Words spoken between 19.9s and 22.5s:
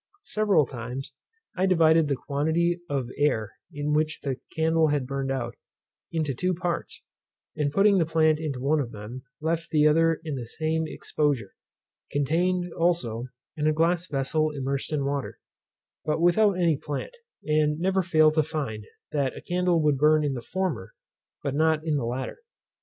burn in the former, but not in the latter.